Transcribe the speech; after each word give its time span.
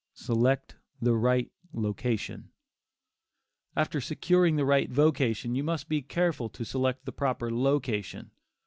SELECT 0.15 0.77
THE 0.99 1.13
RIGHT 1.13 1.51
LOCATION. 1.73 2.49
After 3.75 4.01
securing 4.01 4.55
the 4.55 4.65
right 4.65 4.89
vocation, 4.89 5.53
you 5.53 5.63
must 5.63 5.87
be 5.87 6.01
careful 6.01 6.49
to 6.49 6.65
select 6.65 7.05
the 7.05 7.11
proper 7.11 7.51
location. 7.51 8.31